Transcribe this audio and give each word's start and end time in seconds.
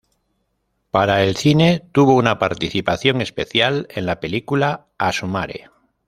Para 0.89 1.23
el 1.23 1.35
cine, 1.37 1.87
tuvo 1.91 2.15
una 2.15 2.39
participación 2.39 3.21
especial 3.21 3.85
en 3.91 4.07
la 4.07 4.19
película 4.19 4.87
"Asu 4.97 5.27
Mare". 5.27 5.69